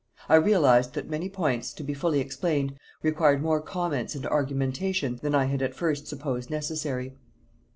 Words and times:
I 0.27 0.33
realized 0.33 0.95
that 0.95 1.11
many 1.11 1.29
points, 1.29 1.71
to 1.73 1.83
be 1.83 1.93
fully 1.93 2.21
explained, 2.21 2.73
required 3.03 3.39
more 3.39 3.61
comments 3.61 4.15
and 4.15 4.25
argumentation 4.25 5.19
that 5.21 5.35
I 5.35 5.45
had 5.45 5.61
at 5.61 5.75
first 5.75 6.07
supposed 6.07 6.49
necessary. 6.49 7.13